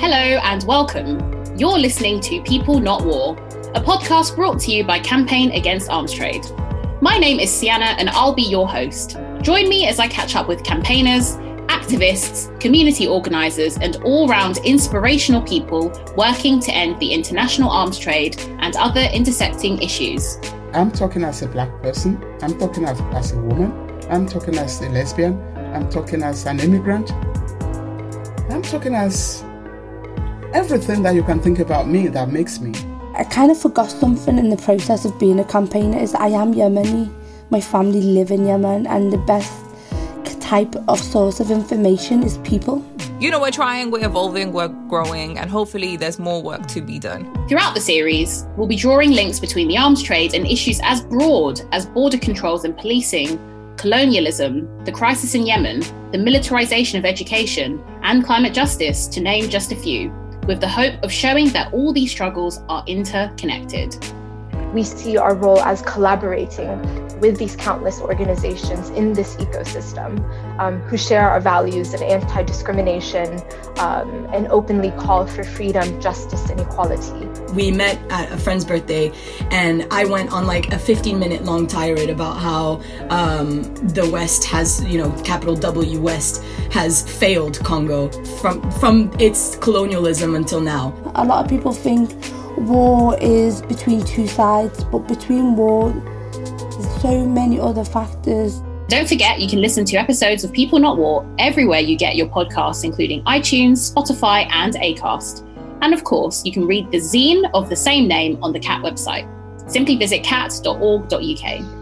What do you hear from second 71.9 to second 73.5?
of anti discrimination